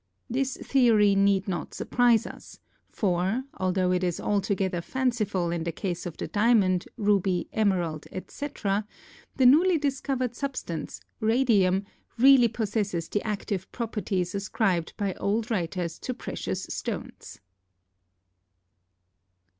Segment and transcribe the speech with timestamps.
[0.27, 2.59] This theory need not surprise us,
[2.89, 8.87] for, although it is altogether fanciful in the case of the diamond, ruby, emerald, etc.,
[9.35, 11.85] the newly discovered substance, radium,
[12.17, 17.39] really possesses the active properties ascribed by old writers to precious stones.